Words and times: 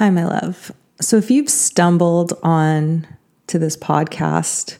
Hi, 0.00 0.08
my 0.08 0.24
love. 0.24 0.72
So, 1.02 1.18
if 1.18 1.30
you've 1.30 1.50
stumbled 1.50 2.32
on 2.42 3.06
to 3.48 3.58
this 3.58 3.76
podcast 3.76 4.78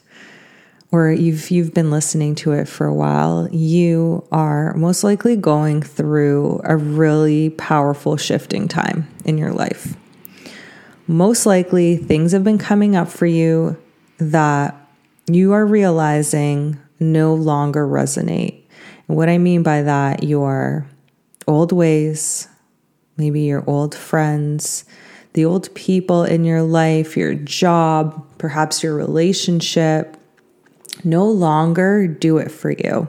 or 0.93 1.11
you've 1.11 1.51
you've 1.51 1.75
been 1.75 1.91
listening 1.91 2.35
to 2.37 2.53
it 2.53 2.67
for 2.67 2.87
a 2.87 2.95
while, 2.95 3.47
you 3.53 4.27
are 4.33 4.73
most 4.77 5.05
likely 5.05 5.37
going 5.37 5.83
through 5.83 6.63
a 6.65 6.75
really 6.75 7.51
powerful 7.51 8.17
shifting 8.17 8.67
time 8.67 9.09
in 9.27 9.37
your 9.37 9.53
life. 9.53 9.95
Most 11.07 11.45
likely, 11.45 11.99
things 11.99 12.33
have 12.33 12.43
been 12.43 12.57
coming 12.57 12.97
up 12.97 13.09
for 13.09 13.27
you 13.27 13.77
that 14.17 14.75
you 15.27 15.53
are 15.53 15.67
realizing 15.67 16.79
no 16.99 17.35
longer 17.35 17.87
resonate. 17.87 18.63
And 19.07 19.19
what 19.19 19.29
I 19.29 19.37
mean 19.37 19.63
by 19.63 19.83
that, 19.83 20.23
your 20.23 20.87
old 21.47 21.73
ways, 21.73 22.49
maybe 23.19 23.43
your 23.43 23.63
old 23.69 23.95
friends, 23.95 24.87
the 25.33 25.45
old 25.45 25.73
people 25.75 26.25
in 26.25 26.45
your 26.45 26.63
life, 26.63 27.17
your 27.17 27.35
job, 27.35 28.27
perhaps 28.39 28.83
your 28.83 28.95
relationship, 28.95 30.17
no 31.05 31.27
longer 31.27 32.07
do 32.07 32.39
it 32.39 32.51
for 32.51 32.73
you. 32.73 33.09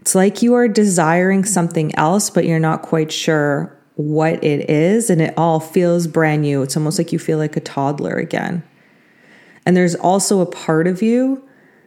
It's 0.00 0.14
like 0.14 0.42
you 0.42 0.54
are 0.54 0.68
desiring 0.68 1.44
something 1.44 1.94
else, 1.96 2.30
but 2.30 2.44
you're 2.44 2.58
not 2.58 2.82
quite 2.82 3.10
sure 3.10 3.76
what 3.96 4.44
it 4.44 4.68
is, 4.68 5.08
and 5.08 5.22
it 5.22 5.34
all 5.36 5.58
feels 5.58 6.06
brand 6.06 6.42
new. 6.42 6.62
It's 6.62 6.76
almost 6.76 6.98
like 6.98 7.12
you 7.12 7.18
feel 7.18 7.38
like 7.38 7.56
a 7.56 7.60
toddler 7.60 8.14
again. 8.14 8.62
And 9.64 9.76
there's 9.76 9.94
also 9.94 10.40
a 10.40 10.46
part 10.46 10.86
of 10.86 11.02
you 11.02 11.42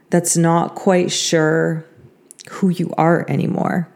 that's 0.09 0.35
not 0.35 0.75
quite 0.75 1.11
sure 1.11 1.85
who 2.49 2.69
you 2.69 2.91
are 2.97 3.29
anymore 3.29 3.87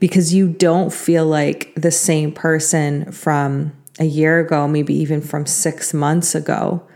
because 0.00 0.34
you 0.34 0.48
don't 0.48 0.92
feel 0.92 1.24
like 1.24 1.72
the 1.76 1.90
same 1.90 2.32
person 2.32 3.10
from 3.12 3.72
a 3.98 4.04
year 4.04 4.40
ago, 4.40 4.68
maybe 4.68 4.94
even 4.94 5.20
from 5.20 5.46
six 5.46 5.94
months 5.94 6.34
ago, 6.34 6.86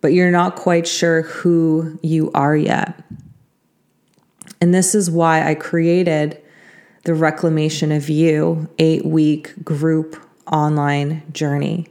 but 0.00 0.12
you're 0.12 0.30
not 0.30 0.56
quite 0.56 0.86
sure 0.86 1.22
who 1.22 1.98
you 2.02 2.30
are 2.32 2.56
yet. 2.56 3.02
And 4.60 4.72
this 4.74 4.94
is 4.94 5.10
why 5.10 5.48
I 5.48 5.54
created 5.54 6.40
the 7.04 7.14
Reclamation 7.14 7.92
of 7.92 8.08
You 8.08 8.68
eight 8.78 9.04
week 9.04 9.64
group 9.64 10.16
online 10.50 11.22
journey. 11.32 11.86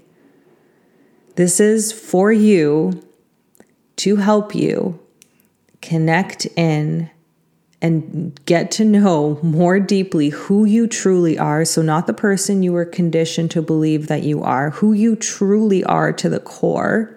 This 1.36 1.60
is 1.60 1.92
for 1.92 2.32
you 2.32 3.02
to 3.98 4.16
help 4.18 4.54
you 4.54 5.00
connect 5.82 6.46
in 6.56 7.10
and 7.82 8.40
get 8.46 8.72
to 8.72 8.86
know 8.86 9.40
more 9.44 9.80
deeply 9.80 10.30
who 10.30 10.66
you 10.66 10.88
truly 10.88 11.38
are. 11.38 11.64
So, 11.64 11.82
not 11.82 12.08
the 12.08 12.14
person 12.14 12.64
you 12.64 12.74
were 12.74 12.86
conditioned 12.86 13.52
to 13.52 13.62
believe 13.62 14.08
that 14.08 14.24
you 14.24 14.42
are, 14.44 14.72
who 14.72 14.94
you 14.94 15.16
truly 15.16 15.84
are 15.84 16.12
to 16.14 16.30
the 16.30 16.40
core, 16.40 17.16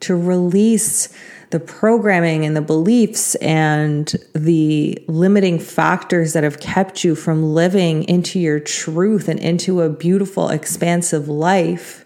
to 0.00 0.14
release 0.14 1.12
the 1.50 1.58
programming 1.58 2.44
and 2.44 2.54
the 2.54 2.60
beliefs 2.60 3.34
and 3.36 4.14
the 4.34 5.02
limiting 5.08 5.58
factors 5.58 6.34
that 6.34 6.44
have 6.44 6.60
kept 6.60 7.02
you 7.02 7.14
from 7.14 7.54
living 7.54 8.04
into 8.04 8.38
your 8.38 8.60
truth 8.60 9.28
and 9.28 9.40
into 9.40 9.80
a 9.80 9.88
beautiful, 9.88 10.50
expansive 10.50 11.28
life. 11.28 12.04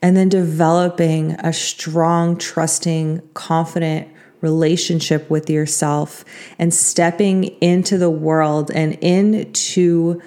And 0.00 0.16
then 0.16 0.28
developing 0.28 1.32
a 1.32 1.52
strong, 1.52 2.36
trusting, 2.36 3.22
confident 3.34 4.08
relationship 4.42 5.30
with 5.30 5.48
yourself 5.48 6.24
and 6.58 6.74
stepping 6.74 7.44
into 7.62 7.96
the 7.96 8.10
world 8.10 8.70
and 8.70 8.94
into 8.94 10.20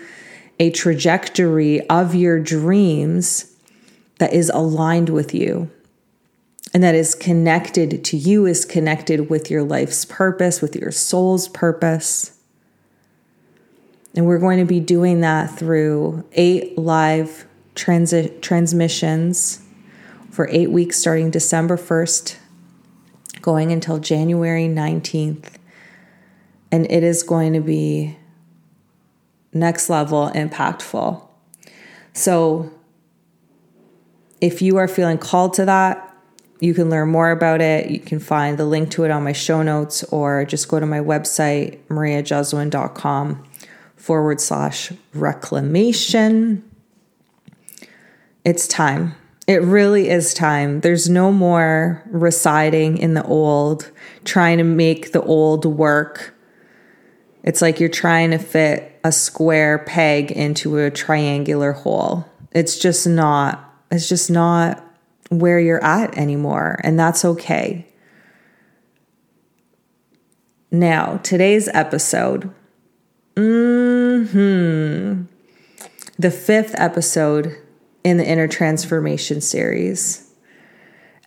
a 0.60 0.72
trajectory 0.72 1.88
of 1.90 2.16
your 2.16 2.40
dreams 2.40 3.54
that 4.18 4.34
is 4.34 4.50
aligned 4.50 5.10
with 5.10 5.36
you 5.36 5.70
and 6.74 6.84
that 6.84 6.96
is 6.96 7.14
connected 7.14 8.04
to 8.06 8.18
you, 8.18 8.46
is 8.46 8.66
connected 8.66 9.30
with 9.30 9.52
your 9.52 9.64
life's 9.64 10.06
purpose, 10.06 10.62
with 10.62 10.76
your 10.76 10.92
soul's 10.92 11.48
purpose. 11.50 12.38
And 14.16 14.26
we're 14.26 14.40
going 14.40 14.60
to 14.60 14.66
be 14.66 14.80
doing 14.80 15.22
that 15.22 15.48
through 15.48 16.26
eight 16.34 16.78
live 16.78 17.46
transi- 17.76 18.42
transmissions 18.42 19.62
for 20.32 20.50
eight 20.50 20.72
weeks 20.72 20.98
starting 20.98 21.32
December 21.32 21.78
1st 21.78 22.38
going 23.46 23.72
until 23.72 24.00
January 24.00 24.68
19th. 24.68 25.52
And 26.72 26.90
it 26.92 27.04
is 27.04 27.22
going 27.22 27.54
to 27.54 27.60
be 27.62 28.18
next 29.54 29.88
level 29.88 30.32
impactful. 30.34 31.22
So, 32.14 32.72
if 34.42 34.64
you 34.64 34.78
are 34.78 34.88
feeling 34.88 35.20
called 35.20 35.54
to 35.54 35.66
that, 35.66 36.18
you 36.60 36.74
can 36.74 36.90
learn 36.90 37.10
more 37.10 37.30
about 37.30 37.62
it. 37.62 37.92
You 37.92 38.00
can 38.00 38.20
find 38.20 38.58
the 38.58 38.66
link 38.66 38.90
to 38.92 39.04
it 39.04 39.12
on 39.12 39.24
my 39.24 39.32
show 39.32 39.62
notes 39.62 40.04
or 40.06 40.44
just 40.46 40.68
go 40.68 40.80
to 40.80 40.86
my 40.88 41.00
website, 41.00 41.78
mariajeswin.com 41.88 43.48
forward 43.96 44.42
slash 44.42 44.92
reclamation. 45.14 46.64
It's 48.44 48.68
time. 48.68 49.16
It 49.48 49.62
really 49.62 50.10
is 50.10 50.34
time. 50.34 50.82
There's 50.82 51.08
no 51.08 51.32
more 51.32 52.02
residing 52.08 52.98
in 52.98 53.14
the 53.14 53.24
old, 53.24 53.92
trying 54.24 54.58
to 54.58 54.64
make 54.64 55.12
the 55.12 55.22
old 55.22 55.66
work. 55.66 56.36
It's 57.44 57.62
like 57.62 57.80
you're 57.80 57.90
trying 57.90 58.32
to 58.32 58.40
fit 58.40 59.00
a 59.04 59.12
square 59.12 59.78
peg 59.80 60.32
into 60.32 60.80
a 60.80 60.90
triangular 60.90 61.74
hole. 61.74 62.26
It's 62.54 62.80
just 62.80 63.06
not, 63.06 63.72
it's 63.92 64.10
just 64.10 64.32
not 64.32 64.84
where 65.30 65.60
you're 65.60 65.84
at 65.84 66.18
anymore. 66.18 66.82
And 66.84 67.00
that's 67.00 67.24
okay. 67.24 67.88
Now, 70.72 71.18
today's 71.18 71.68
episode. 71.68 72.52
Hmm. 73.38 75.26
The 76.18 76.32
fifth 76.32 76.74
episode 76.80 77.58
in 78.06 78.18
the 78.18 78.26
Inner 78.26 78.48
Transformation 78.48 79.42
series. 79.42 80.32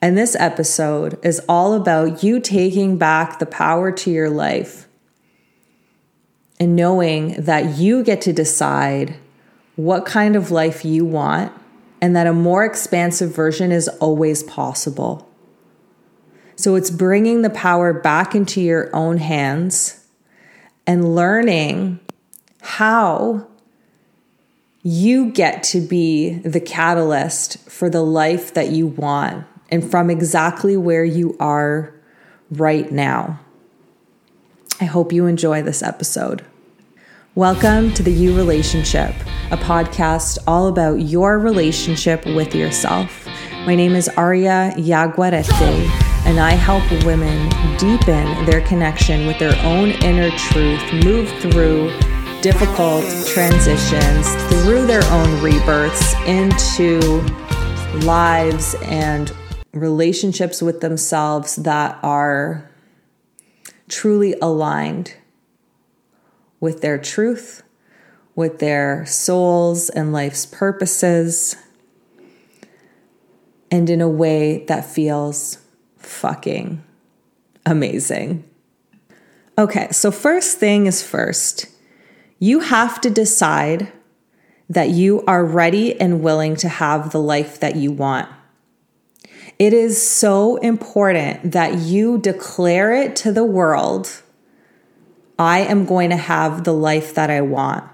And 0.00 0.16
this 0.16 0.36
episode 0.36 1.18
is 1.24 1.42
all 1.48 1.74
about 1.74 2.22
you 2.22 2.38
taking 2.38 2.98
back 2.98 3.40
the 3.40 3.46
power 3.46 3.90
to 3.90 4.10
your 4.12 4.30
life 4.30 4.86
and 6.60 6.76
knowing 6.76 7.32
that 7.32 7.78
you 7.78 8.04
get 8.04 8.22
to 8.22 8.32
decide 8.32 9.16
what 9.74 10.06
kind 10.06 10.36
of 10.36 10.52
life 10.52 10.84
you 10.84 11.04
want 11.04 11.52
and 12.00 12.14
that 12.14 12.28
a 12.28 12.32
more 12.32 12.64
expansive 12.64 13.34
version 13.34 13.72
is 13.72 13.88
always 14.00 14.44
possible. 14.44 15.28
So 16.54 16.76
it's 16.76 16.90
bringing 16.90 17.42
the 17.42 17.50
power 17.50 17.92
back 17.92 18.36
into 18.36 18.60
your 18.60 18.94
own 18.94 19.18
hands 19.18 20.06
and 20.86 21.16
learning 21.16 21.98
how 22.60 23.48
you 24.82 25.32
get 25.32 25.64
to 25.64 25.80
be 25.80 26.34
the 26.38 26.60
catalyst 26.60 27.58
for 27.68 27.90
the 27.90 28.02
life 28.02 28.54
that 28.54 28.70
you 28.70 28.86
want 28.86 29.44
and 29.70 29.88
from 29.88 30.08
exactly 30.08 30.76
where 30.76 31.04
you 31.04 31.36
are 31.40 31.92
right 32.52 32.92
now. 32.92 33.40
I 34.80 34.84
hope 34.84 35.12
you 35.12 35.26
enjoy 35.26 35.62
this 35.62 35.82
episode. 35.82 36.44
Welcome 37.34 37.92
to 37.94 38.04
the 38.04 38.12
You 38.12 38.36
Relationship, 38.36 39.12
a 39.50 39.56
podcast 39.56 40.38
all 40.46 40.68
about 40.68 41.00
your 41.00 41.40
relationship 41.40 42.24
with 42.24 42.54
yourself. 42.54 43.26
My 43.66 43.74
name 43.74 43.96
is 43.96 44.08
Aria 44.10 44.72
Yaguarete, 44.76 45.90
and 46.24 46.38
I 46.38 46.52
help 46.52 46.88
women 47.04 47.48
deepen 47.78 48.44
their 48.44 48.60
connection 48.60 49.26
with 49.26 49.40
their 49.40 49.56
own 49.64 49.90
inner 50.02 50.30
truth, 50.30 51.04
move 51.04 51.28
through 51.40 51.90
difficult 52.40 53.04
transitions 53.26 54.32
through 54.44 54.86
their 54.86 55.02
own 55.10 55.42
rebirths 55.42 56.14
into 56.24 57.00
lives 58.04 58.76
and 58.82 59.32
relationships 59.72 60.62
with 60.62 60.80
themselves 60.80 61.56
that 61.56 61.98
are 62.02 62.70
truly 63.88 64.36
aligned 64.40 65.14
with 66.60 66.80
their 66.80 66.96
truth, 66.96 67.64
with 68.36 68.60
their 68.60 69.04
souls 69.04 69.90
and 69.90 70.12
life's 70.12 70.46
purposes, 70.46 71.56
and 73.68 73.90
in 73.90 74.00
a 74.00 74.08
way 74.08 74.64
that 74.66 74.84
feels 74.84 75.58
fucking 75.96 76.84
amazing. 77.66 78.44
Okay, 79.58 79.88
so 79.90 80.12
first 80.12 80.58
thing 80.58 80.86
is 80.86 81.02
first 81.02 81.66
you 82.38 82.60
have 82.60 83.00
to 83.00 83.10
decide 83.10 83.92
that 84.68 84.90
you 84.90 85.24
are 85.26 85.44
ready 85.44 85.98
and 86.00 86.22
willing 86.22 86.56
to 86.56 86.68
have 86.68 87.10
the 87.10 87.20
life 87.20 87.58
that 87.60 87.76
you 87.76 87.90
want. 87.90 88.28
It 89.58 89.72
is 89.72 90.00
so 90.06 90.56
important 90.56 91.52
that 91.52 91.78
you 91.78 92.18
declare 92.18 92.92
it 92.92 93.16
to 93.16 93.32
the 93.32 93.44
world 93.44 94.22
I 95.38 95.60
am 95.60 95.84
going 95.84 96.10
to 96.10 96.16
have 96.16 96.64
the 96.64 96.74
life 96.74 97.14
that 97.14 97.30
I 97.30 97.40
want. 97.42 97.84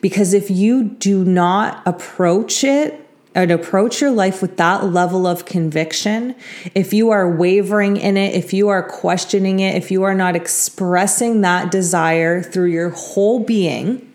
Because 0.00 0.34
if 0.34 0.50
you 0.50 0.84
do 0.84 1.24
not 1.24 1.82
approach 1.86 2.62
it 2.64 3.01
and 3.34 3.50
approach 3.50 4.00
your 4.00 4.10
life 4.10 4.42
with 4.42 4.56
that 4.58 4.84
level 4.84 5.26
of 5.26 5.44
conviction, 5.44 6.34
if 6.74 6.92
you 6.92 7.10
are 7.10 7.34
wavering 7.34 7.96
in 7.96 8.16
it, 8.16 8.34
if 8.34 8.52
you 8.52 8.68
are 8.68 8.82
questioning 8.82 9.60
it, 9.60 9.74
if 9.74 9.90
you 9.90 10.02
are 10.02 10.14
not 10.14 10.36
expressing 10.36 11.40
that 11.40 11.70
desire 11.70 12.42
through 12.42 12.68
your 12.68 12.90
whole 12.90 13.40
being, 13.40 14.12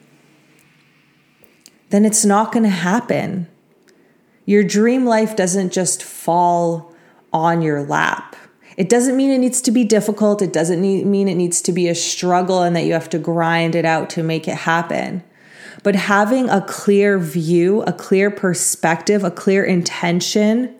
then 1.89 2.05
it's 2.05 2.25
not 2.25 2.51
going 2.51 2.63
to 2.63 2.69
happen. 2.69 3.47
Your 4.45 4.63
dream 4.63 5.05
life 5.05 5.35
doesn't 5.35 5.73
just 5.73 6.03
fall 6.03 6.93
on 7.33 7.61
your 7.61 7.81
lap. 7.83 8.35
It 8.77 8.89
doesn't 8.89 9.17
mean 9.17 9.31
it 9.31 9.39
needs 9.39 9.61
to 9.61 9.71
be 9.71 9.83
difficult. 9.83 10.41
It 10.41 10.53
doesn't 10.53 10.81
mean 10.81 11.27
it 11.27 11.35
needs 11.35 11.61
to 11.63 11.71
be 11.71 11.87
a 11.87 11.95
struggle 11.95 12.61
and 12.61 12.75
that 12.75 12.83
you 12.83 12.93
have 12.93 13.09
to 13.09 13.17
grind 13.17 13.73
it 13.73 13.85
out 13.85 14.09
to 14.11 14.23
make 14.23 14.47
it 14.47 14.55
happen. 14.55 15.23
But 15.87 15.95
having 15.95 16.49
a 16.49 16.59
clear 16.59 17.17
view, 17.17 17.81
a 17.83 17.93
clear 17.93 18.29
perspective, 18.29 19.23
a 19.23 19.31
clear 19.31 19.63
intention 19.63 20.75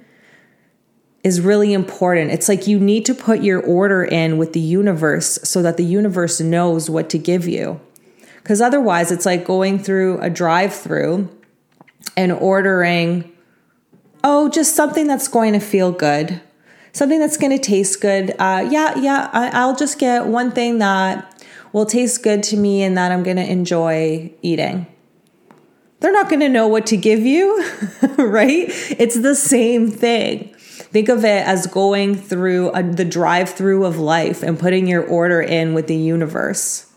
is 1.23 1.39
really 1.39 1.71
important. 1.71 2.31
It's 2.31 2.49
like 2.49 2.67
you 2.67 2.77
need 2.77 3.05
to 3.05 3.13
put 3.13 3.41
your 3.41 3.61
order 3.61 4.03
in 4.03 4.37
with 4.37 4.51
the 4.51 4.59
universe 4.59 5.39
so 5.45 5.61
that 5.61 5.77
the 5.77 5.85
universe 5.85 6.41
knows 6.41 6.89
what 6.89 7.09
to 7.11 7.17
give 7.17 7.47
you. 7.47 7.79
Because 8.43 8.59
otherwise, 8.59 9.09
it's 9.09 9.25
like 9.25 9.45
going 9.45 9.79
through 9.79 10.19
a 10.19 10.29
drive 10.29 10.73
through 10.73 11.29
and 12.17 12.33
ordering, 12.33 13.31
oh, 14.25 14.49
just 14.49 14.75
something 14.75 15.07
that's 15.07 15.29
going 15.29 15.53
to 15.53 15.61
feel 15.61 15.93
good, 15.93 16.41
something 16.91 17.21
that's 17.21 17.37
going 17.37 17.57
to 17.57 17.63
taste 17.63 18.01
good. 18.01 18.31
Uh, 18.39 18.67
yeah, 18.69 18.97
yeah, 18.97 19.29
I, 19.31 19.51
I'll 19.51 19.77
just 19.77 19.99
get 19.99 20.25
one 20.25 20.51
thing 20.51 20.79
that 20.79 21.45
will 21.71 21.85
taste 21.85 22.23
good 22.23 22.43
to 22.43 22.57
me 22.57 22.83
and 22.83 22.97
that 22.97 23.13
I'm 23.13 23.23
going 23.23 23.37
to 23.37 23.49
enjoy 23.49 24.33
eating 24.41 24.85
they're 25.99 26.13
not 26.13 26.29
going 26.29 26.41
to 26.41 26.49
know 26.49 26.67
what 26.67 26.85
to 26.87 26.97
give 26.97 27.21
you, 27.21 27.63
right? 28.17 28.65
It's 28.99 29.19
the 29.19 29.35
same 29.35 29.89
thing. 29.89 30.53
Think 30.55 31.09
of 31.09 31.25
it 31.25 31.45
as 31.45 31.67
going 31.67 32.15
through 32.15 32.71
a, 32.71 32.83
the 32.83 33.05
drive 33.05 33.49
through 33.49 33.85
of 33.85 33.97
life 33.97 34.43
and 34.43 34.59
putting 34.59 34.87
your 34.87 35.03
order 35.03 35.41
in 35.41 35.73
with 35.73 35.87
the 35.87 35.95
universe 35.95 36.91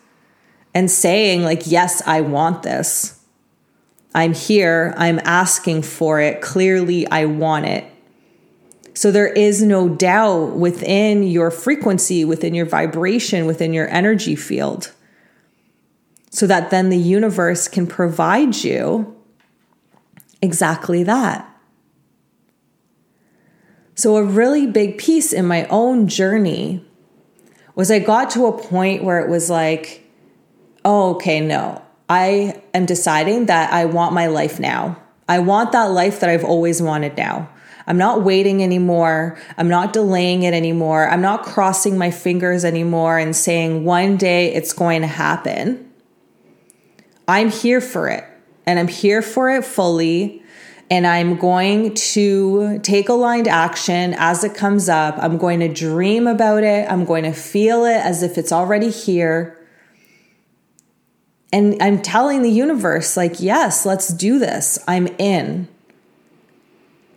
and 0.75 0.91
saying, 0.91 1.43
like, 1.43 1.63
yes, 1.67 2.03
I 2.07 2.21
want 2.21 2.63
this. 2.63 3.19
I'm 4.15 4.35
here. 4.35 4.95
I'm 4.97 5.21
asking 5.25 5.83
for 5.83 6.21
it. 6.21 6.41
Clearly, 6.41 7.07
I 7.09 7.25
want 7.25 7.67
it. 7.67 7.85
So 8.95 9.11
there 9.11 9.29
is 9.29 9.63
no 9.63 9.89
doubt 9.89 10.57
within 10.57 11.23
your 11.23 11.51
frequency, 11.51 12.25
within 12.25 12.55
your 12.55 12.67
vibration, 12.67 13.47
within 13.47 13.73
your 13.73 13.89
energy 13.89 14.37
field 14.37 14.93
so 16.31 16.47
that 16.47 16.71
then 16.71 16.89
the 16.89 16.99
universe 16.99 17.69
can 17.69 17.87
provide 17.87 18.57
you 18.57 19.17
exactly 20.41 21.03
that. 21.03 21.47
So, 23.95 24.17
a 24.17 24.25
really 24.25 24.67
big 24.67 24.97
piece 24.97 25.33
in 25.33 25.45
my 25.45 25.67
own 25.67 26.09
journey 26.09 26.83
was 27.75 27.91
I 27.91 27.99
got 27.99 28.31
to 28.31 28.47
a 28.47 28.59
point 28.59 29.05
where 29.05 29.21
it 29.21 29.29
was 29.29 29.51
like, 29.51 30.09
oh, 30.85 31.17
okay, 31.17 31.41
no, 31.41 31.83
I 32.09 32.63
am 32.73 32.87
deciding 32.87 33.47
that 33.47 33.73
I 33.73 33.85
want 33.85 34.15
my 34.15 34.29
life 34.29 34.59
now. 34.59 34.97
I 35.29 35.41
want 35.41 35.73
that 35.73 35.91
life 35.91 36.21
that 36.21 36.31
I've 36.31 36.45
always 36.45 36.81
wanted 36.81 37.17
now. 37.17 37.51
I'm 37.87 37.99
not 37.99 38.23
waiting 38.23 38.63
anymore. 38.63 39.39
I'm 39.59 39.69
not 39.69 39.93
delaying 39.93 40.45
it 40.45 40.55
anymore. 40.55 41.09
I'm 41.09 41.21
not 41.21 41.43
crossing 41.43 41.99
my 41.99 42.11
fingers 42.11 42.65
anymore 42.65 43.19
and 43.19 43.35
saying 43.35 43.85
one 43.85 44.17
day 44.17 44.55
it's 44.55 44.73
going 44.73 45.03
to 45.03 45.09
happen. 45.09 45.90
I'm 47.31 47.49
here 47.49 47.81
for 47.81 48.09
it 48.09 48.25
and 48.67 48.77
I'm 48.81 48.89
here 48.89 49.23
for 49.23 49.51
it 49.51 49.65
fully. 49.65 50.43
And 50.91 51.07
I'm 51.07 51.37
going 51.37 51.95
to 51.95 52.81
take 52.81 53.09
aligned 53.09 53.47
action 53.47 54.13
as 54.19 54.43
it 54.43 54.57
comes 54.57 54.89
up. 54.89 55.15
I'm 55.19 55.39
going 55.39 55.61
to 55.61 55.69
dream 55.73 56.27
about 56.27 56.65
it. 56.65 56.91
I'm 56.91 57.05
going 57.05 57.23
to 57.23 57.33
feel 57.33 57.85
it 57.85 57.99
as 57.99 58.25
if 58.25 58.37
it's 58.37 58.51
already 58.51 58.91
here. 58.91 59.57
And 61.53 61.81
I'm 61.81 62.03
telling 62.03 62.43
the 62.43 62.51
universe, 62.51 63.17
like, 63.17 63.39
yes, 63.39 63.87
let's 63.87 64.09
do 64.09 64.41
this. 64.41 64.81
I'm 64.89 65.07
in. 65.19 65.69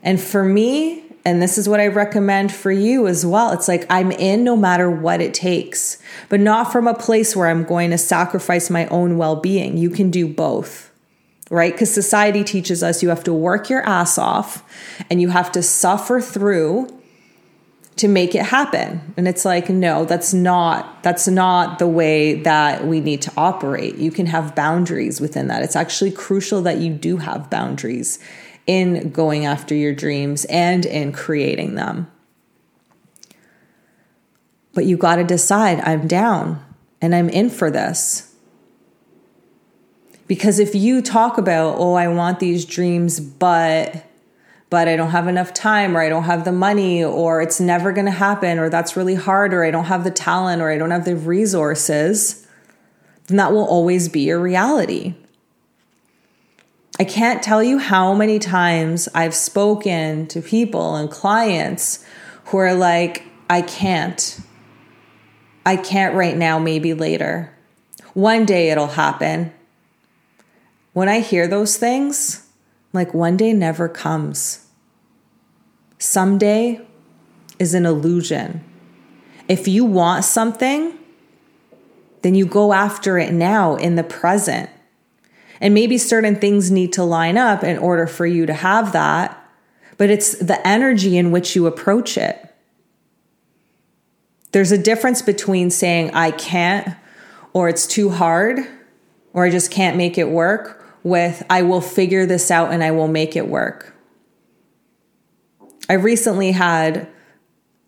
And 0.04 0.22
for 0.22 0.44
me, 0.44 1.04
and 1.26 1.42
this 1.42 1.58
is 1.58 1.70
what 1.70 1.80
I 1.80 1.88
recommend 1.88 2.52
for 2.52 2.72
you 2.72 3.08
as 3.08 3.26
well. 3.26 3.52
It's 3.52 3.68
like 3.68 3.86
I'm 3.90 4.12
in 4.12 4.44
no 4.44 4.58
matter 4.58 4.90
what 4.90 5.22
it 5.22 5.34
takes, 5.34 5.98
but 6.28 6.40
not 6.40 6.72
from 6.72 6.88
a 6.88 6.94
place 6.94 7.36
where 7.36 7.48
I'm 7.48 7.64
going 7.64 7.92
to 7.92 7.98
sacrifice 7.98 8.70
my 8.70 8.88
own 8.88 9.18
well 9.18 9.38
being. 9.38 9.78
You 9.78 9.90
can 9.90 10.12
do 10.12 10.28
both, 10.28 10.92
right? 11.50 11.74
Because 11.74 11.94
society 11.94 12.44
teaches 12.44 12.84
us 12.84 13.02
you 13.02 13.10
have 13.10 13.24
to 13.24 13.34
work 13.34 13.70
your 13.70 13.88
ass 13.88 14.18
off 14.18 14.64
and 15.10 15.22
you 15.22 15.30
have 15.30 15.52
to 15.54 15.64
suffer 15.64 16.20
through 16.20 16.90
to 17.96 18.08
make 18.08 18.34
it 18.34 18.44
happen 18.44 19.14
and 19.18 19.28
it's 19.28 19.46
like 19.46 19.70
no 19.70 20.04
that's 20.04 20.34
not 20.34 21.04
that's 21.04 21.28
not 21.28 21.78
the 21.78 21.88
way 21.88 22.42
that 22.42 22.88
we 22.88 23.00
need 23.00 23.22
to 23.22 23.32
operate 23.38 23.96
you 23.98 24.10
can 24.10 24.26
have 24.26 24.56
boundaries 24.56 25.22
within 25.22 25.48
that 25.48 25.62
it's 25.62 25.76
actually 25.76 26.10
crucial 26.10 26.64
that 26.64 26.80
you 26.80 26.92
do 26.92 27.18
have 27.18 27.52
boundaries 27.52 28.18
in 28.66 29.12
going 29.12 29.46
after 29.46 29.76
your 29.76 29.94
dreams 29.94 30.46
and 30.46 30.86
in 30.86 31.12
creating 31.12 31.76
them. 31.76 32.10
But 34.74 34.86
you 34.86 34.98
got 34.98 35.18
to 35.18 35.24
decide 35.24 35.80
I'm 35.82 36.08
down 36.08 36.64
and 37.02 37.14
I'm 37.14 37.30
in 37.30 37.50
for 37.50 37.70
this. 37.70 38.34
Because 40.28 40.58
if 40.58 40.74
you 40.74 41.02
talk 41.02 41.38
about, 41.38 41.76
oh, 41.78 41.94
I 41.94 42.08
want 42.08 42.40
these 42.40 42.66
dreams, 42.66 43.20
but 43.20 44.06
but 44.70 44.88
I 44.88 44.96
don't 44.96 45.12
have 45.12 45.28
enough 45.28 45.54
time 45.54 45.96
or 45.96 46.02
I 46.02 46.10
don't 46.10 46.24
have 46.24 46.46
the 46.46 46.52
money 46.52 47.04
or 47.04 47.44
it's 47.44 47.60
never 47.60 47.92
going 47.92 48.08
to 48.08 48.12
happen 48.12 48.58
or 48.58 48.70
that's 48.70 48.98
really 48.98 49.14
hard 49.14 49.54
or 49.54 49.64
I 49.64 49.70
don't 49.70 49.86
have 49.86 50.04
the 50.04 50.10
talent 50.10 50.64
or 50.64 50.72
I 50.72 50.80
don't 50.80 50.90
have 50.90 51.06
the 51.06 51.16
resources, 51.16 52.48
then 53.28 53.38
that 53.38 53.52
will 53.52 53.66
always 53.66 54.10
be 54.10 54.22
your 54.22 54.40
reality. 54.40 55.14
I 57.00 57.06
can't 57.06 57.42
tell 57.42 57.64
you 57.64 57.80
how 57.80 58.14
many 58.14 58.38
times 58.38 59.10
I've 59.16 59.34
spoken 59.34 60.28
to 60.28 60.42
people 60.42 60.96
and 60.96 61.10
clients 61.10 62.06
who 62.46 62.58
are 62.58 62.76
like, 62.76 63.24
I 63.50 63.62
can't. 63.64 64.40
I 65.66 65.76
can't 65.76 66.16
right 66.16 66.38
now, 66.38 66.60
maybe 66.60 66.94
later. 66.94 67.52
One 68.14 68.46
day 68.46 68.70
it'll 68.70 68.88
happen. 68.88 69.52
When 70.94 71.10
I 71.10 71.22
hear 71.22 71.48
those 71.48 71.78
things, 71.78 72.48
like 72.94 73.12
one 73.12 73.38
day 73.38 73.54
never 73.54 73.90
comes. 73.90 74.68
Someday 75.98 76.80
is 77.58 77.74
an 77.74 77.88
illusion. 77.88 78.64
If 79.48 79.68
you 79.68 79.84
want 79.84 80.26
something, 80.26 80.98
then 82.22 82.36
you 82.36 82.46
go 82.46 82.72
after 82.72 83.18
it 83.18 83.34
now 83.34 83.76
in 83.78 83.96
the 83.96 84.04
present. 84.04 84.70
And 85.62 85.74
maybe 85.74 85.98
certain 85.98 86.36
things 86.36 86.72
need 86.72 86.94
to 86.94 87.04
line 87.04 87.38
up 87.38 87.64
in 87.64 87.78
order 87.78 88.08
for 88.08 88.26
you 88.26 88.46
to 88.46 88.54
have 88.54 88.92
that, 88.94 89.40
but 89.98 90.10
it's 90.10 90.38
the 90.38 90.66
energy 90.68 91.18
in 91.18 91.32
which 91.32 91.56
you 91.56 91.68
approach 91.68 92.18
it. 92.18 92.54
There's 94.52 94.72
a 94.72 94.78
difference 94.78 95.22
between 95.22 95.70
saying, 95.70 96.12
I 96.14 96.32
can't, 96.32 96.96
or 97.54 97.70
it's 97.70 97.88
too 97.88 98.10
hard, 98.10 98.60
or 99.34 99.46
I 99.46 99.50
just 99.50 99.72
can't 99.72 99.98
make 99.98 100.18
it 100.18 100.30
work, 100.30 100.84
with, 101.04 101.44
I 101.50 101.64
will 101.64 101.82
figure 101.82 102.26
this 102.26 102.50
out 102.50 102.72
and 102.72 102.84
I 102.84 102.92
will 102.92 103.08
make 103.08 103.36
it 103.36 103.48
work. 103.48 103.94
I 105.90 105.94
recently 105.94 106.52
had 106.52 107.10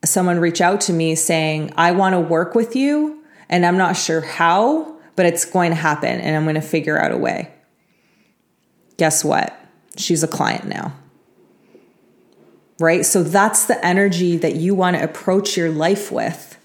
someone 0.04 0.40
reach 0.40 0.60
out 0.60 0.82
to 0.82 0.94
me 0.94 1.16
saying, 1.16 1.74
I 1.78 1.92
want 1.92 2.14
to 2.14 2.20
work 2.20 2.56
with 2.56 2.76
you 2.76 3.24
and 3.48 3.66
I'm 3.66 3.78
not 3.78 3.96
sure 3.96 4.22
how, 4.22 4.98
but 5.16 5.26
it's 5.26 5.46
going 5.46 5.72
to 5.72 5.76
happen 5.76 6.20
and 6.20 6.36
I'm 6.36 6.44
going 6.44 6.56
to 6.56 6.62
figure 6.62 7.02
out 7.02 7.12
a 7.12 7.18
way 7.18 7.55
guess 8.98 9.24
what? 9.24 9.58
She's 9.98 10.24
a 10.24 10.28
client 10.28 10.66
now. 10.66 10.94
Right? 12.80 13.06
So 13.06 13.24
that's 13.24 13.66
the 13.66 13.84
energy 13.86 14.38
that 14.38 14.56
you 14.56 14.76
want 14.76 14.98
to 14.98 15.04
approach 15.04 15.56
your 15.56 15.70
life 15.70 16.12
with. 16.12 16.58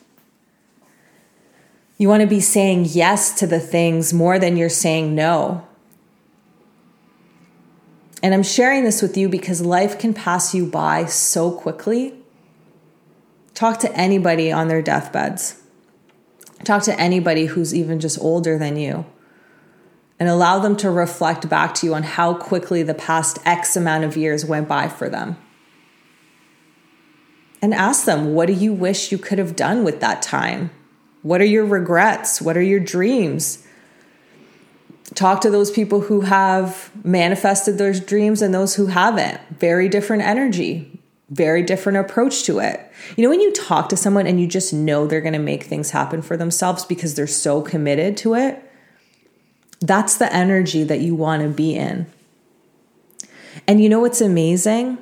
You 1.98 2.08
want 2.08 2.22
to 2.22 2.26
be 2.26 2.40
saying 2.40 2.86
yes 2.88 3.32
to 3.38 3.46
the 3.46 3.60
things 3.60 4.12
more 4.12 4.38
than 4.38 4.56
you're 4.56 4.68
saying 4.68 5.14
no. 5.14 5.66
And 8.22 8.34
I'm 8.34 8.42
sharing 8.42 8.84
this 8.84 9.02
with 9.02 9.16
you 9.16 9.28
because 9.28 9.60
life 9.62 9.98
can 9.98 10.12
pass 10.12 10.54
you 10.54 10.66
by 10.66 11.06
so 11.06 11.50
quickly. 11.50 12.14
Talk 13.54 13.78
to 13.80 13.92
anybody 13.96 14.50
on 14.50 14.68
their 14.68 14.82
deathbeds. 14.82 15.60
Talk 16.64 16.82
to 16.84 16.98
anybody 16.98 17.46
who's 17.46 17.74
even 17.74 18.00
just 18.00 18.18
older 18.18 18.58
than 18.58 18.76
you 18.76 19.06
and 20.20 20.28
allow 20.28 20.60
them 20.60 20.76
to 20.76 20.90
reflect 20.90 21.48
back 21.48 21.74
to 21.74 21.86
you 21.86 21.94
on 21.94 22.04
how 22.04 22.34
quickly 22.34 22.84
the 22.84 22.94
past 22.94 23.38
X 23.44 23.74
amount 23.74 24.04
of 24.04 24.16
years 24.16 24.44
went 24.44 24.68
by 24.68 24.86
for 24.86 25.08
them. 25.08 25.36
And 27.60 27.74
ask 27.74 28.04
them, 28.04 28.34
what 28.34 28.46
do 28.46 28.52
you 28.52 28.72
wish 28.72 29.10
you 29.10 29.18
could 29.18 29.38
have 29.38 29.56
done 29.56 29.82
with 29.82 30.00
that 30.00 30.22
time? 30.22 30.70
What 31.22 31.40
are 31.40 31.46
your 31.46 31.64
regrets? 31.64 32.40
What 32.40 32.56
are 32.56 32.62
your 32.62 32.80
dreams? 32.80 33.66
talk 35.14 35.40
to 35.40 35.50
those 35.50 35.70
people 35.70 36.00
who 36.00 36.22
have 36.22 36.90
manifested 37.04 37.78
those 37.78 38.00
dreams 38.00 38.42
and 38.42 38.54
those 38.54 38.74
who 38.76 38.86
haven't. 38.86 39.40
Very 39.58 39.88
different 39.88 40.22
energy, 40.22 41.00
very 41.30 41.62
different 41.62 41.98
approach 41.98 42.44
to 42.44 42.58
it. 42.58 42.80
You 43.16 43.24
know, 43.24 43.30
when 43.30 43.40
you 43.40 43.52
talk 43.52 43.88
to 43.88 43.96
someone 43.96 44.26
and 44.26 44.40
you 44.40 44.46
just 44.46 44.72
know 44.72 45.06
they're 45.06 45.20
going 45.20 45.32
to 45.32 45.38
make 45.38 45.64
things 45.64 45.90
happen 45.90 46.22
for 46.22 46.36
themselves 46.36 46.84
because 46.84 47.14
they're 47.14 47.26
so 47.26 47.60
committed 47.62 48.16
to 48.18 48.34
it, 48.34 48.69
that's 49.80 50.16
the 50.16 50.32
energy 50.32 50.84
that 50.84 51.00
you 51.00 51.14
want 51.14 51.42
to 51.42 51.48
be 51.48 51.74
in. 51.74 52.06
And 53.66 53.82
you 53.82 53.88
know 53.88 54.00
what's 54.00 54.20
amazing? 54.20 54.98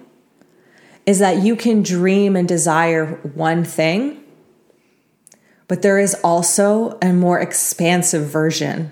Is 1.05 1.19
that 1.19 1.43
you 1.43 1.57
can 1.57 1.83
dream 1.83 2.37
and 2.37 2.47
desire 2.47 3.15
one 3.35 3.65
thing, 3.65 4.23
but 5.67 5.83
there 5.83 5.99
is 5.99 6.15
also 6.23 6.99
a 7.01 7.13
more 7.13 7.41
expansive 7.41 8.27
version. 8.27 8.91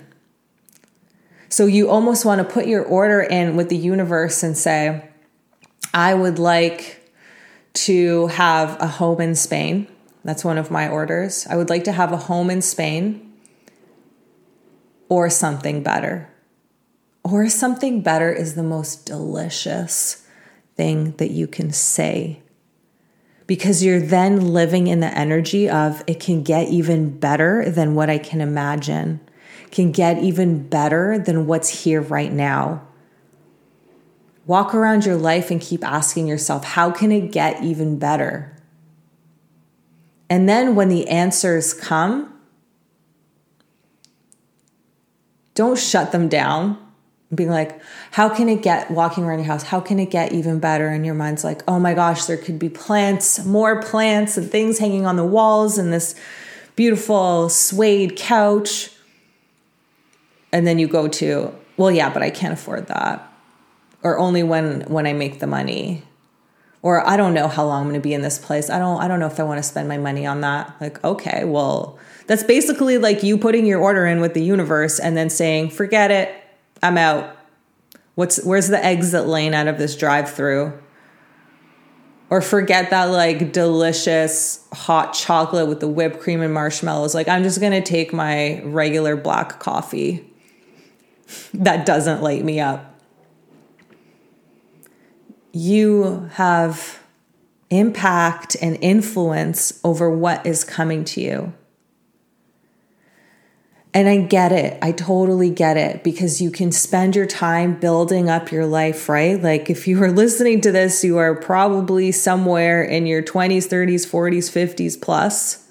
So 1.49 1.65
you 1.65 1.89
almost 1.89 2.25
want 2.25 2.39
to 2.39 2.53
put 2.53 2.67
your 2.67 2.83
order 2.83 3.21
in 3.21 3.55
with 3.55 3.69
the 3.69 3.77
universe 3.77 4.43
and 4.43 4.57
say, 4.57 5.07
I 5.93 6.13
would 6.13 6.39
like 6.39 7.11
to 7.73 8.27
have 8.27 8.81
a 8.81 8.87
home 8.87 9.21
in 9.21 9.35
Spain. 9.35 9.87
That's 10.23 10.43
one 10.43 10.57
of 10.57 10.69
my 10.69 10.89
orders. 10.89 11.47
I 11.49 11.55
would 11.55 11.69
like 11.69 11.85
to 11.85 11.91
have 11.91 12.11
a 12.11 12.17
home 12.17 12.49
in 12.49 12.61
Spain 12.61 13.26
or 15.09 15.29
something 15.29 15.83
better. 15.83 16.29
Or 17.23 17.49
something 17.49 18.01
better 18.01 18.31
is 18.31 18.55
the 18.55 18.63
most 18.63 19.05
delicious 19.05 20.25
thing 20.75 21.11
that 21.17 21.31
you 21.31 21.47
can 21.47 21.71
say 21.71 22.41
because 23.47 23.81
you're 23.81 24.01
then 24.01 24.53
living 24.53 24.87
in 24.87 24.99
the 24.99 25.17
energy 25.17 25.69
of 25.69 26.03
it 26.05 26.19
can 26.19 26.43
get 26.43 26.67
even 26.67 27.17
better 27.17 27.69
than 27.69 27.95
what 27.95 28.09
I 28.09 28.17
can 28.17 28.41
imagine, 28.41 29.21
can 29.71 29.91
get 29.91 30.19
even 30.19 30.67
better 30.67 31.17
than 31.17 31.47
what's 31.47 31.83
here 31.83 32.01
right 32.01 32.31
now. 32.31 32.85
Walk 34.45 34.75
around 34.75 35.05
your 35.05 35.15
life 35.15 35.49
and 35.49 35.61
keep 35.61 35.83
asking 35.83 36.27
yourself, 36.27 36.63
how 36.63 36.91
can 36.91 37.11
it 37.11 37.31
get 37.31 37.63
even 37.63 37.97
better? 37.97 38.53
And 40.29 40.47
then 40.47 40.75
when 40.75 40.89
the 40.89 41.07
answers 41.07 41.73
come, 41.73 42.36
don't 45.57 45.77
shut 45.77 46.11
them 46.11 46.29
down 46.29 46.77
being 47.33 47.49
like, 47.49 47.81
how 48.11 48.29
can 48.29 48.47
it 48.47 48.61
get 48.61 48.91
walking 48.91 49.23
around 49.23 49.39
your 49.39 49.47
house? 49.47 49.63
How 49.63 49.79
can 49.79 49.99
it 49.99 50.11
get 50.11 50.31
even 50.31 50.59
better? 50.59 50.87
And 50.87 51.03
your 51.03 51.15
mind's 51.15 51.43
like, 51.43 51.63
oh 51.67 51.79
my 51.79 51.95
gosh, 51.95 52.25
there 52.25 52.37
could 52.37 52.59
be 52.59 52.69
plants, 52.69 53.43
more 53.43 53.81
plants, 53.81 54.37
and 54.37 54.49
things 54.49 54.77
hanging 54.77 55.07
on 55.07 55.15
the 55.17 55.25
walls, 55.25 55.79
and 55.79 55.91
this 55.91 56.13
beautiful 56.75 57.49
suede 57.49 58.15
couch. 58.15 58.91
And 60.53 60.65
then 60.67 60.77
you 60.77 60.87
go 60.87 61.07
to, 61.07 61.53
well, 61.75 61.91
yeah, 61.91 62.13
but 62.13 62.21
I 62.21 62.29
can't 62.29 62.53
afford 62.53 62.87
that. 62.87 63.27
Or 64.03 64.19
only 64.19 64.43
when 64.43 64.81
when 64.81 65.07
I 65.07 65.13
make 65.13 65.39
the 65.39 65.47
money. 65.47 66.03
Or 66.81 67.05
I 67.07 67.17
don't 67.17 67.33
know 67.33 67.47
how 67.47 67.65
long 67.65 67.83
I'm 67.83 67.87
gonna 67.89 67.99
be 67.99 68.13
in 68.13 68.21
this 68.21 68.39
place. 68.39 68.69
I 68.69 68.79
don't 68.79 69.01
I 69.01 69.07
don't 69.07 69.19
know 69.19 69.27
if 69.27 69.39
I 69.39 69.43
want 69.43 69.57
to 69.57 69.63
spend 69.63 69.87
my 69.87 69.97
money 69.97 70.25
on 70.25 70.41
that. 70.41 70.75
Like, 70.79 71.03
okay, 71.03 71.43
well, 71.43 71.97
that's 72.27 72.43
basically 72.43 72.97
like 72.97 73.23
you 73.23 73.37
putting 73.37 73.65
your 73.65 73.79
order 73.79 74.05
in 74.05 74.21
with 74.21 74.33
the 74.33 74.43
universe 74.43 74.99
and 74.99 75.17
then 75.17 75.29
saying, 75.29 75.71
forget 75.71 76.11
it 76.11 76.33
I'm 76.81 76.97
out. 76.97 77.35
What's 78.15 78.43
where's 78.43 78.67
the 78.67 78.83
exit 78.83 79.27
lane 79.27 79.53
out 79.53 79.67
of 79.67 79.77
this 79.77 79.95
drive-through? 79.95 80.77
Or 82.29 82.41
forget 82.41 82.89
that 82.89 83.05
like 83.05 83.53
delicious 83.53 84.67
hot 84.73 85.13
chocolate 85.13 85.67
with 85.67 85.79
the 85.79 85.87
whipped 85.87 86.19
cream 86.19 86.41
and 86.41 86.53
marshmallows. 86.53 87.15
Like 87.15 87.27
I'm 87.27 87.43
just 87.43 87.61
going 87.61 87.71
to 87.71 87.81
take 87.81 88.11
my 88.11 88.61
regular 88.63 89.15
black 89.15 89.59
coffee. 89.59 90.29
that 91.53 91.85
doesn't 91.85 92.21
light 92.21 92.43
me 92.43 92.59
up. 92.59 92.86
You 95.51 96.29
have 96.33 96.99
impact 97.69 98.55
and 98.61 98.77
influence 98.81 99.79
over 99.83 100.09
what 100.09 100.45
is 100.45 100.63
coming 100.63 101.03
to 101.03 101.21
you. 101.21 101.53
And 103.93 104.07
I 104.07 104.17
get 104.21 104.51
it. 104.51 104.77
I 104.81 104.91
totally 104.91 105.49
get 105.49 105.75
it 105.75 106.03
because 106.03 106.39
you 106.39 106.51
can 106.51 106.71
spend 106.71 107.15
your 107.15 107.25
time 107.25 107.79
building 107.79 108.29
up 108.29 108.51
your 108.51 108.65
life, 108.65 109.09
right? 109.09 109.41
Like 109.41 109.69
if 109.69 109.87
you 109.87 110.01
are 110.03 110.11
listening 110.23 110.61
to 110.61 110.71
this, 110.71 111.03
you 111.03 111.17
are 111.17 111.33
probably 111.33 112.11
somewhere 112.11 112.83
in 112.83 113.07
your 113.07 113.23
20s, 113.23 113.67
30s, 113.67 114.05
40s, 114.05 114.51
50s 114.51 115.01
plus. 115.01 115.67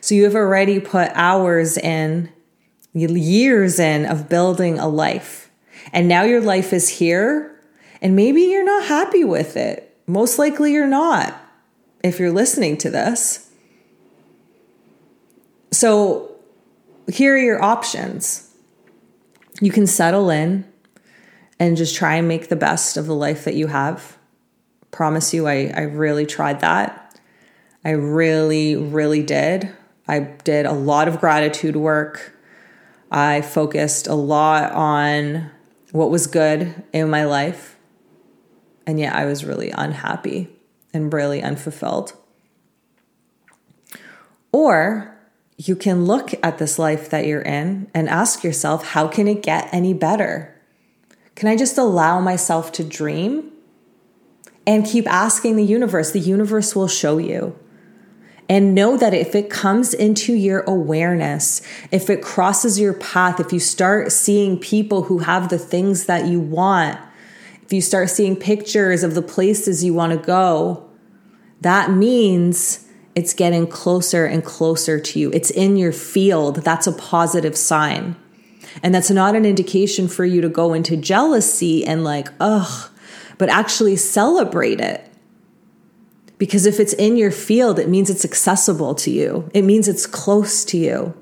So 0.00 0.14
you 0.14 0.24
have 0.24 0.34
already 0.34 0.80
put 0.80 1.10
hours 1.14 1.78
in, 1.78 2.30
years 2.92 3.78
in 3.78 4.04
of 4.04 4.28
building 4.28 4.78
a 4.78 4.88
life. 4.88 5.50
And 5.92 6.08
now 6.08 6.24
your 6.24 6.40
life 6.40 6.72
is 6.72 6.88
here, 6.88 7.51
and 8.02 8.16
maybe 8.16 8.42
you're 8.42 8.64
not 8.64 8.84
happy 8.84 9.24
with 9.24 9.56
it. 9.56 9.96
Most 10.06 10.38
likely 10.38 10.72
you're 10.72 10.88
not 10.88 11.34
if 12.02 12.18
you're 12.18 12.32
listening 12.32 12.76
to 12.78 12.90
this. 12.90 13.48
So 15.70 16.34
here 17.10 17.34
are 17.34 17.38
your 17.38 17.62
options. 17.62 18.52
You 19.60 19.70
can 19.70 19.86
settle 19.86 20.28
in 20.28 20.70
and 21.60 21.76
just 21.76 21.94
try 21.94 22.16
and 22.16 22.26
make 22.26 22.48
the 22.48 22.56
best 22.56 22.96
of 22.96 23.06
the 23.06 23.14
life 23.14 23.44
that 23.44 23.54
you 23.54 23.68
have. 23.68 24.18
Promise 24.90 25.32
you, 25.32 25.46
I, 25.46 25.72
I 25.74 25.82
really 25.82 26.26
tried 26.26 26.60
that. 26.60 27.20
I 27.84 27.90
really, 27.90 28.74
really 28.74 29.22
did. 29.22 29.70
I 30.08 30.18
did 30.18 30.66
a 30.66 30.72
lot 30.72 31.06
of 31.06 31.20
gratitude 31.20 31.76
work. 31.76 32.36
I 33.10 33.42
focused 33.42 34.08
a 34.08 34.14
lot 34.14 34.72
on 34.72 35.50
what 35.92 36.10
was 36.10 36.26
good 36.26 36.82
in 36.92 37.08
my 37.08 37.24
life. 37.24 37.78
And 38.86 38.98
yet 38.98 39.14
I 39.14 39.24
was 39.24 39.44
really 39.44 39.70
unhappy 39.70 40.48
and 40.92 41.12
really 41.12 41.42
unfulfilled. 41.42 42.14
Or 44.52 45.16
you 45.56 45.76
can 45.76 46.04
look 46.04 46.34
at 46.42 46.58
this 46.58 46.78
life 46.78 47.08
that 47.10 47.26
you're 47.26 47.42
in 47.42 47.90
and 47.94 48.08
ask 48.08 48.42
yourself, 48.42 48.88
how 48.88 49.08
can 49.08 49.28
it 49.28 49.42
get 49.42 49.72
any 49.72 49.94
better? 49.94 50.54
Can 51.34 51.48
I 51.48 51.56
just 51.56 51.78
allow 51.78 52.20
myself 52.20 52.72
to 52.72 52.84
dream? 52.84 53.50
And 54.66 54.86
keep 54.86 55.10
asking 55.10 55.56
the 55.56 55.64
universe. 55.64 56.12
The 56.12 56.20
universe 56.20 56.76
will 56.76 56.88
show 56.88 57.18
you. 57.18 57.58
And 58.48 58.74
know 58.74 58.96
that 58.96 59.14
if 59.14 59.34
it 59.34 59.50
comes 59.50 59.94
into 59.94 60.34
your 60.34 60.60
awareness, 60.60 61.62
if 61.90 62.10
it 62.10 62.22
crosses 62.22 62.78
your 62.78 62.92
path, 62.92 63.40
if 63.40 63.52
you 63.52 63.58
start 63.58 64.12
seeing 64.12 64.58
people 64.58 65.04
who 65.04 65.20
have 65.20 65.48
the 65.48 65.58
things 65.58 66.04
that 66.06 66.26
you 66.26 66.38
want, 66.38 66.98
if 67.72 67.76
you 67.76 67.80
start 67.80 68.10
seeing 68.10 68.36
pictures 68.36 69.02
of 69.02 69.14
the 69.14 69.22
places 69.22 69.82
you 69.82 69.94
want 69.94 70.12
to 70.12 70.18
go, 70.18 70.90
that 71.62 71.90
means 71.90 72.86
it's 73.14 73.32
getting 73.32 73.66
closer 73.66 74.26
and 74.26 74.44
closer 74.44 75.00
to 75.00 75.18
you. 75.18 75.30
It's 75.32 75.48
in 75.50 75.78
your 75.78 75.90
field. 75.90 76.56
That's 76.56 76.86
a 76.86 76.92
positive 76.92 77.56
sign. 77.56 78.14
And 78.82 78.94
that's 78.94 79.10
not 79.10 79.34
an 79.34 79.46
indication 79.46 80.06
for 80.06 80.26
you 80.26 80.42
to 80.42 80.50
go 80.50 80.74
into 80.74 80.98
jealousy 80.98 81.82
and 81.82 82.04
like, 82.04 82.28
ugh, 82.40 82.90
but 83.38 83.48
actually 83.48 83.96
celebrate 83.96 84.78
it. 84.78 85.10
Because 86.36 86.66
if 86.66 86.78
it's 86.78 86.92
in 86.92 87.16
your 87.16 87.30
field, 87.30 87.78
it 87.78 87.88
means 87.88 88.10
it's 88.10 88.26
accessible 88.26 88.94
to 88.96 89.10
you, 89.10 89.48
it 89.54 89.62
means 89.62 89.88
it's 89.88 90.06
close 90.06 90.62
to 90.66 90.76
you. 90.76 91.14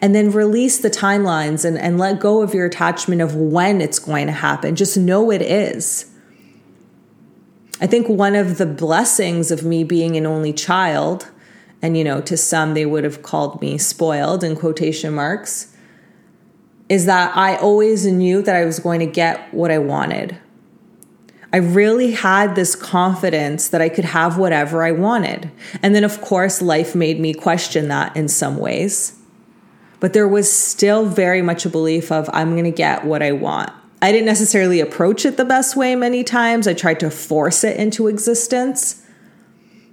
And 0.00 0.14
then 0.14 0.30
release 0.30 0.78
the 0.78 0.90
timelines 0.90 1.64
and, 1.64 1.78
and 1.78 1.98
let 1.98 2.20
go 2.20 2.42
of 2.42 2.54
your 2.54 2.66
attachment 2.66 3.20
of 3.20 3.34
when 3.34 3.80
it's 3.80 3.98
going 3.98 4.26
to 4.26 4.32
happen. 4.32 4.76
Just 4.76 4.96
know 4.96 5.30
it 5.30 5.42
is. 5.42 6.10
I 7.80 7.86
think 7.86 8.08
one 8.08 8.34
of 8.34 8.58
the 8.58 8.66
blessings 8.66 9.50
of 9.50 9.64
me 9.64 9.84
being 9.84 10.16
an 10.16 10.26
only 10.26 10.52
child, 10.52 11.30
and 11.80 11.96
you 11.96 12.04
know, 12.04 12.20
to 12.22 12.36
some 12.36 12.74
they 12.74 12.84
would 12.84 13.04
have 13.04 13.22
called 13.22 13.60
me 13.60 13.78
spoiled 13.78 14.42
in 14.42 14.56
quotation 14.56 15.14
marks, 15.14 15.74
is 16.88 17.06
that 17.06 17.36
I 17.36 17.56
always 17.56 18.06
knew 18.06 18.42
that 18.42 18.56
I 18.56 18.64
was 18.64 18.80
going 18.80 19.00
to 19.00 19.06
get 19.06 19.52
what 19.54 19.70
I 19.70 19.78
wanted. 19.78 20.38
I 21.52 21.58
really 21.58 22.12
had 22.12 22.56
this 22.56 22.74
confidence 22.74 23.68
that 23.68 23.80
I 23.80 23.88
could 23.88 24.04
have 24.04 24.36
whatever 24.36 24.82
I 24.82 24.92
wanted. 24.92 25.50
And 25.82 25.94
then, 25.94 26.04
of 26.04 26.20
course, 26.20 26.60
life 26.60 26.94
made 26.94 27.20
me 27.20 27.32
question 27.32 27.88
that 27.88 28.14
in 28.16 28.28
some 28.28 28.58
ways. 28.58 29.17
But 30.00 30.12
there 30.12 30.28
was 30.28 30.52
still 30.52 31.06
very 31.06 31.42
much 31.42 31.66
a 31.66 31.68
belief 31.68 32.12
of 32.12 32.30
I'm 32.32 32.52
going 32.52 32.64
to 32.64 32.70
get 32.70 33.04
what 33.04 33.22
I 33.22 33.32
want. 33.32 33.70
I 34.00 34.12
didn't 34.12 34.26
necessarily 34.26 34.80
approach 34.80 35.24
it 35.24 35.36
the 35.36 35.44
best 35.44 35.76
way 35.76 35.96
many 35.96 36.22
times. 36.22 36.68
I 36.68 36.74
tried 36.74 37.00
to 37.00 37.10
force 37.10 37.64
it 37.64 37.76
into 37.76 38.06
existence. 38.06 39.04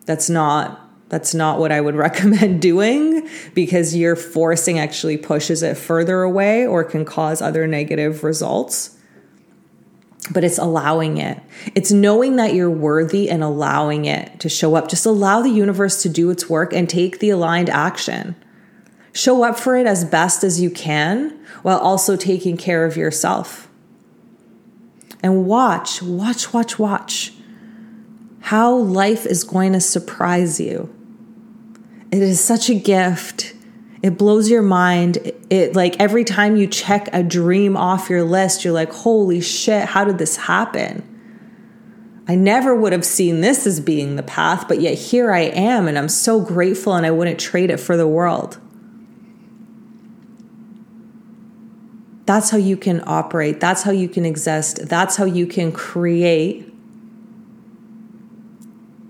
That's 0.05 0.29
not 0.29 0.81
that's 1.07 1.35
not 1.35 1.59
what 1.59 1.71
I 1.71 1.81
would 1.81 1.95
recommend 2.07 2.61
doing 2.61 3.27
because 3.53 3.95
your 3.95 4.15
forcing 4.15 4.79
actually 4.79 5.17
pushes 5.17 5.63
it 5.63 5.77
further 5.77 6.21
away 6.21 6.65
or 6.65 6.83
can 6.83 7.05
cause 7.05 7.41
other 7.41 7.67
negative 7.67 8.23
results. 8.23 8.97
But 10.31 10.43
it's 10.43 10.57
allowing 10.57 11.17
it. 11.17 11.39
It's 11.75 11.91
knowing 11.91 12.37
that 12.37 12.55
you're 12.55 12.71
worthy 12.71 13.29
and 13.29 13.43
allowing 13.43 14.05
it 14.05 14.39
to 14.39 14.49
show 14.49 14.73
up. 14.73 14.89
Just 14.89 15.05
allow 15.05 15.43
the 15.43 15.51
universe 15.51 16.01
to 16.01 16.09
do 16.09 16.31
its 16.31 16.49
work 16.49 16.73
and 16.73 16.89
take 16.89 17.19
the 17.19 17.29
aligned 17.29 17.69
action. 17.69 18.35
Show 19.15 19.43
up 19.45 19.57
for 19.57 19.77
it 19.77 19.87
as 19.87 20.03
best 20.03 20.43
as 20.43 20.59
you 20.59 20.69
can 20.69 21.39
while 21.61 21.79
also 21.79 22.17
taking 22.17 22.57
care 22.57 22.83
of 22.83 22.97
yourself. 22.97 23.69
And 25.23 25.45
watch, 25.45 26.01
watch, 26.01 26.51
watch, 26.53 26.77
watch 26.77 27.31
how 28.41 28.75
life 28.75 29.25
is 29.25 29.45
going 29.45 29.71
to 29.71 29.79
surprise 29.79 30.59
you. 30.59 30.93
It 32.11 32.21
is 32.21 32.41
such 32.41 32.69
a 32.69 32.75
gift. 32.75 33.55
It 34.03 34.17
blows 34.17 34.49
your 34.49 34.61
mind. 34.61 35.15
It, 35.17 35.45
it, 35.49 35.75
like 35.77 35.97
every 35.99 36.25
time 36.25 36.57
you 36.57 36.67
check 36.67 37.07
a 37.13 37.23
dream 37.23 37.77
off 37.77 38.09
your 38.09 38.23
list, 38.23 38.65
you're 38.65 38.73
like, 38.73 38.91
holy 38.91 39.39
shit, 39.39 39.85
how 39.85 40.03
did 40.03 40.17
this 40.17 40.35
happen? 40.35 41.09
I 42.27 42.35
never 42.35 42.75
would 42.75 42.91
have 42.91 43.05
seen 43.05 43.39
this 43.39 43.65
as 43.65 43.79
being 43.79 44.17
the 44.17 44.23
path, 44.23 44.67
but 44.67 44.81
yet 44.81 44.95
here 44.95 45.31
I 45.31 45.43
am, 45.43 45.87
and 45.87 45.97
I'm 45.97 46.09
so 46.09 46.41
grateful, 46.41 46.95
and 46.95 47.05
I 47.05 47.11
wouldn't 47.11 47.39
trade 47.39 47.69
it 47.71 47.77
for 47.77 47.95
the 47.95 48.07
world. 48.07 48.59
That's 52.25 52.49
how 52.49 52.57
you 52.57 52.75
can 52.75 53.03
operate. 53.05 53.59
That's 53.59 53.83
how 53.83 53.91
you 53.91 54.09
can 54.09 54.25
exist. 54.25 54.87
That's 54.87 55.15
how 55.15 55.25
you 55.25 55.45
can 55.45 55.71
create 55.71 56.71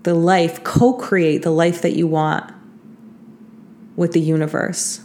the 0.02 0.14
life, 0.14 0.62
co 0.62 0.92
create 0.92 1.42
the 1.42 1.50
life 1.50 1.82
that 1.82 1.96
you 1.96 2.06
want 2.06 2.52
with 3.96 4.12
the 4.12 4.20
universe. 4.20 5.00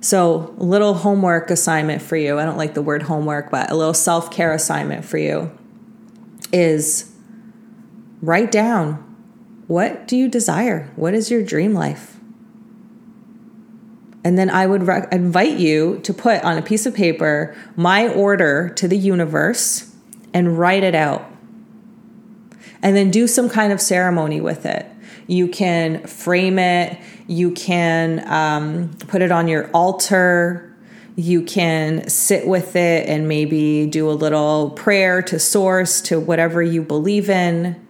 So, 0.00 0.54
a 0.56 0.62
little 0.62 0.94
homework 0.94 1.50
assignment 1.50 2.00
for 2.00 2.16
you. 2.16 2.38
I 2.38 2.44
don't 2.44 2.56
like 2.56 2.74
the 2.74 2.82
word 2.82 3.02
homework, 3.02 3.50
but 3.50 3.70
a 3.70 3.74
little 3.74 3.94
self 3.94 4.30
care 4.30 4.52
assignment 4.52 5.04
for 5.04 5.18
you 5.18 5.50
is 6.52 7.12
write 8.22 8.50
down 8.50 9.04
what 9.66 10.08
do 10.08 10.16
you 10.16 10.28
desire? 10.28 10.90
What 10.96 11.12
is 11.12 11.30
your 11.30 11.42
dream 11.42 11.74
life? 11.74 12.17
And 14.28 14.36
then 14.36 14.50
I 14.50 14.66
would 14.66 14.86
re- 14.86 15.06
invite 15.10 15.56
you 15.56 16.00
to 16.00 16.12
put 16.12 16.44
on 16.44 16.58
a 16.58 16.62
piece 16.62 16.84
of 16.84 16.94
paper 16.94 17.56
my 17.76 18.08
order 18.08 18.68
to 18.76 18.86
the 18.86 18.98
universe 18.98 19.90
and 20.34 20.58
write 20.58 20.82
it 20.82 20.94
out. 20.94 21.24
And 22.82 22.94
then 22.94 23.10
do 23.10 23.26
some 23.26 23.48
kind 23.48 23.72
of 23.72 23.80
ceremony 23.80 24.42
with 24.42 24.66
it. 24.66 24.84
You 25.28 25.48
can 25.48 26.06
frame 26.06 26.58
it, 26.58 27.00
you 27.26 27.52
can 27.52 28.22
um, 28.28 28.90
put 29.08 29.22
it 29.22 29.32
on 29.32 29.48
your 29.48 29.70
altar, 29.70 30.76
you 31.16 31.40
can 31.40 32.06
sit 32.06 32.46
with 32.46 32.76
it 32.76 33.08
and 33.08 33.28
maybe 33.28 33.86
do 33.86 34.10
a 34.10 34.12
little 34.12 34.72
prayer 34.72 35.22
to 35.22 35.38
source 35.38 36.02
to 36.02 36.20
whatever 36.20 36.62
you 36.62 36.82
believe 36.82 37.30
in 37.30 37.82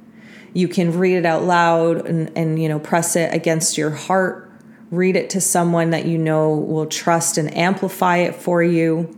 you 0.55 0.67
can 0.67 0.97
read 0.99 1.17
it 1.17 1.27
out 1.27 1.43
loud 1.43 2.07
and, 2.07 2.33
and 2.37 2.61
you 2.61 2.69
know 2.69 2.79
press 2.79 3.17
it 3.17 3.35
against 3.35 3.77
your 3.77 3.91
heart 3.91 4.48
read 4.91 5.17
it 5.17 5.31
to 5.31 5.41
someone 5.41 5.91
that 5.91 6.05
you 6.07 6.19
know 6.19 6.51
will 6.51 6.87
trust 6.87 7.39
and 7.39 7.55
amplify 7.57 8.19
it 8.19 8.35
for 8.35 8.63
you 8.63 9.15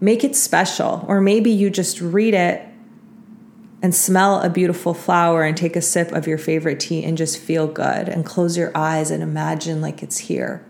make 0.00 0.24
it 0.24 0.34
special 0.34 1.04
or 1.08 1.20
maybe 1.20 1.50
you 1.50 1.70
just 1.70 2.00
read 2.00 2.34
it 2.34 2.66
and 3.82 3.94
smell 3.94 4.40
a 4.40 4.50
beautiful 4.50 4.92
flower 4.92 5.42
and 5.42 5.56
take 5.56 5.76
a 5.76 5.82
sip 5.82 6.12
of 6.12 6.26
your 6.26 6.38
favorite 6.38 6.78
tea 6.80 7.02
and 7.04 7.16
just 7.16 7.38
feel 7.38 7.66
good 7.66 8.08
and 8.08 8.26
close 8.26 8.56
your 8.56 8.70
eyes 8.74 9.10
and 9.10 9.22
imagine 9.22 9.80
like 9.80 10.02
it's 10.02 10.18
here 10.18 10.64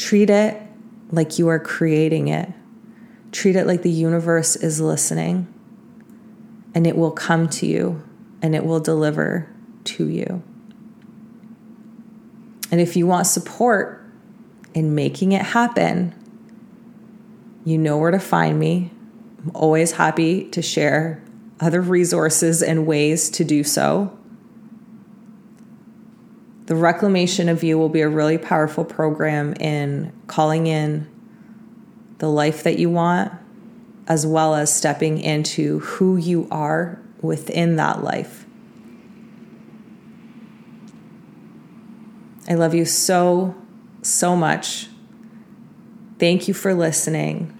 Treat 0.00 0.30
it 0.30 0.60
like 1.12 1.38
you 1.38 1.48
are 1.48 1.58
creating 1.58 2.28
it. 2.28 2.50
Treat 3.32 3.54
it 3.54 3.66
like 3.66 3.82
the 3.82 3.90
universe 3.90 4.56
is 4.56 4.80
listening, 4.80 5.46
and 6.74 6.86
it 6.86 6.96
will 6.96 7.10
come 7.10 7.50
to 7.50 7.66
you 7.66 8.02
and 8.40 8.56
it 8.56 8.64
will 8.64 8.80
deliver 8.80 9.46
to 9.84 10.08
you. 10.08 10.42
And 12.70 12.80
if 12.80 12.96
you 12.96 13.06
want 13.06 13.26
support 13.26 14.04
in 14.74 14.94
making 14.94 15.32
it 15.32 15.42
happen, 15.42 16.14
you 17.64 17.76
know 17.78 17.98
where 17.98 18.10
to 18.10 18.18
find 18.18 18.58
me. 18.58 18.90
I'm 19.44 19.50
always 19.54 19.92
happy 19.92 20.44
to 20.50 20.62
share 20.62 21.22
other 21.60 21.80
resources 21.80 22.62
and 22.62 22.86
ways 22.86 23.30
to 23.30 23.44
do 23.44 23.64
so. 23.64 24.16
The 26.66 26.76
reclamation 26.76 27.48
of 27.48 27.64
you 27.64 27.78
will 27.78 27.88
be 27.88 28.00
a 28.00 28.08
really 28.08 28.38
powerful 28.38 28.84
program 28.84 29.54
in 29.54 30.12
calling 30.26 30.66
in 30.66 31.08
the 32.18 32.28
life 32.28 32.62
that 32.62 32.78
you 32.78 32.88
want, 32.88 33.32
as 34.06 34.26
well 34.26 34.54
as 34.54 34.72
stepping 34.72 35.20
into 35.20 35.80
who 35.80 36.16
you 36.16 36.46
are 36.50 37.00
within 37.20 37.76
that 37.76 38.04
life. 38.04 38.46
I 42.50 42.54
love 42.54 42.74
you 42.74 42.84
so, 42.84 43.54
so 44.02 44.34
much. 44.34 44.88
Thank 46.18 46.48
you 46.48 46.54
for 46.54 46.74
listening. 46.74 47.56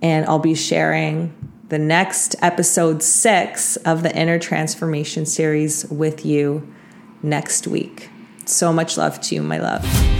And 0.00 0.24
I'll 0.26 0.38
be 0.38 0.54
sharing 0.54 1.34
the 1.68 1.78
next 1.78 2.36
episode 2.40 3.02
six 3.02 3.76
of 3.78 4.04
the 4.04 4.16
Inner 4.16 4.38
Transformation 4.38 5.26
series 5.26 5.84
with 5.86 6.24
you 6.24 6.72
next 7.22 7.66
week. 7.66 8.10
So 8.46 8.72
much 8.72 8.96
love 8.96 9.20
to 9.22 9.34
you, 9.34 9.42
my 9.42 9.58
love. 9.58 10.19